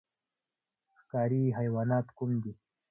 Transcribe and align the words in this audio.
ښکاري 0.99 1.43
حیوانات 1.57 2.07
کوم 2.17 2.31
دي؟ 2.43 2.53